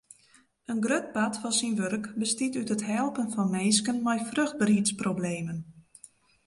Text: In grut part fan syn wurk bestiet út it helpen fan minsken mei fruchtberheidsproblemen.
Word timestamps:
In 0.73 0.79
grut 0.85 1.05
part 1.15 1.35
fan 1.41 1.55
syn 1.57 1.75
wurk 1.79 2.05
bestiet 2.21 2.57
út 2.59 2.73
it 2.75 2.87
helpen 2.93 3.27
fan 3.33 3.51
minsken 3.55 3.97
mei 4.05 4.19
fruchtberheidsproblemen. 4.29 5.59